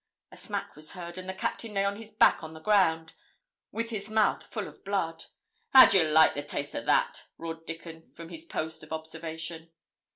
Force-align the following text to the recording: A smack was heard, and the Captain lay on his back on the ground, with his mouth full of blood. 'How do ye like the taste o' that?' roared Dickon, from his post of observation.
A 0.31 0.35
smack 0.37 0.75
was 0.75 0.93
heard, 0.93 1.19
and 1.19 1.29
the 1.29 1.33
Captain 1.35 1.75
lay 1.75 1.85
on 1.85 1.97
his 1.97 2.11
back 2.11 2.43
on 2.43 2.55
the 2.55 2.59
ground, 2.59 3.13
with 3.71 3.91
his 3.91 4.09
mouth 4.09 4.41
full 4.43 4.67
of 4.67 4.83
blood. 4.83 5.25
'How 5.73 5.85
do 5.85 5.99
ye 5.99 6.03
like 6.07 6.33
the 6.33 6.41
taste 6.41 6.75
o' 6.75 6.81
that?' 6.81 7.27
roared 7.37 7.67
Dickon, 7.67 8.11
from 8.15 8.29
his 8.29 8.43
post 8.45 8.81
of 8.81 8.91
observation. 8.91 9.69